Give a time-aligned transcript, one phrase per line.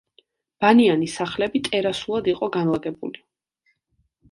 [0.63, 3.25] ბანიანი სახლები ტერასულად იყო განლაგებული.